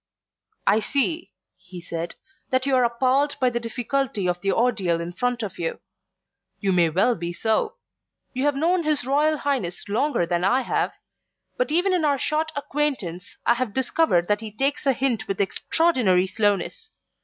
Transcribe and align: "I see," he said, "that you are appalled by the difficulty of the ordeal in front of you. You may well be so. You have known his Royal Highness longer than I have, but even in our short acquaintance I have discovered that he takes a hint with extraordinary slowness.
"I 0.65 0.79
see," 0.79 1.31
he 1.59 1.79
said, 1.79 2.15
"that 2.49 2.65
you 2.65 2.75
are 2.75 2.83
appalled 2.83 3.35
by 3.39 3.51
the 3.51 3.59
difficulty 3.59 4.27
of 4.27 4.41
the 4.41 4.51
ordeal 4.51 4.99
in 4.99 5.13
front 5.13 5.43
of 5.43 5.59
you. 5.59 5.79
You 6.59 6.71
may 6.71 6.89
well 6.89 7.13
be 7.13 7.31
so. 7.33 7.75
You 8.33 8.45
have 8.45 8.55
known 8.55 8.81
his 8.81 9.03
Royal 9.05 9.37
Highness 9.37 9.87
longer 9.87 10.25
than 10.25 10.43
I 10.43 10.61
have, 10.61 10.93
but 11.55 11.71
even 11.71 11.93
in 11.93 12.03
our 12.03 12.17
short 12.17 12.51
acquaintance 12.55 13.37
I 13.45 13.53
have 13.53 13.75
discovered 13.75 14.27
that 14.27 14.41
he 14.41 14.49
takes 14.51 14.87
a 14.87 14.93
hint 14.93 15.27
with 15.27 15.39
extraordinary 15.39 16.25
slowness. 16.25 16.89